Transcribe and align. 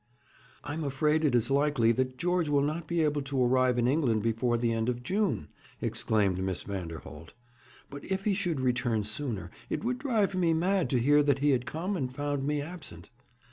'I'm 0.63 0.83
afraid 0.83 1.23
it 1.23 1.35
is 1.35 1.51
likely 1.51 1.91
that 1.91 2.17
George 2.17 2.49
will 2.49 2.63
not 2.63 2.87
be 2.87 3.03
able 3.03 3.21
to 3.21 3.43
arrive 3.43 3.77
in 3.77 3.87
England 3.87 4.23
before 4.23 4.57
the 4.57 4.71
end 4.73 4.89
of 4.89 5.03
June,' 5.03 5.47
exclaimed 5.79 6.39
Miss 6.39 6.63
Vanderholt. 6.63 7.33
'But 7.91 8.03
if 8.05 8.23
he 8.23 8.33
should 8.33 8.61
return 8.61 9.03
sooner, 9.03 9.51
it 9.69 9.83
would 9.83 9.99
drive 9.99 10.33
me 10.33 10.55
mad 10.55 10.89
to 10.89 10.97
hear 10.99 11.21
that 11.21 11.37
he 11.37 11.51
had 11.51 11.67
come 11.67 11.95
and 11.95 12.11
found 12.11 12.43
me 12.47 12.63
absent.' 12.63 13.11